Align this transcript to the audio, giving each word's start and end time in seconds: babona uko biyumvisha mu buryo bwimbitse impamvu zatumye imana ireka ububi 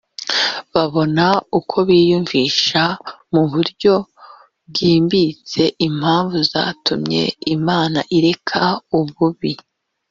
babona 0.73 1.25
uko 1.59 1.77
biyumvisha 1.87 2.83
mu 3.33 3.43
buryo 3.51 3.93
bwimbitse 4.67 5.61
impamvu 5.87 6.37
zatumye 6.51 7.23
imana 7.55 7.99
ireka 8.17 8.61
ububi 8.99 9.51